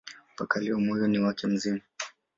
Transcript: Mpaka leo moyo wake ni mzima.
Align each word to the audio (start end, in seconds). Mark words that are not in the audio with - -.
Mpaka 0.35 0.55
leo 0.59 0.79
moyo 0.79 1.23
wake 1.23 1.47
ni 1.47 1.53
mzima. 1.53 1.81